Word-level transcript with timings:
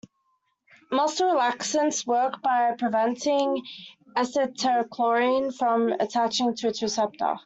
Muscle 0.91 1.27
relaxants 1.31 2.07
work 2.07 2.41
by 2.41 2.71
preventing 2.71 3.61
acetylcholine 4.17 5.53
from 5.55 5.89
attaching 5.89 6.55
to 6.55 6.69
its 6.69 6.81
receptor. 6.81 7.35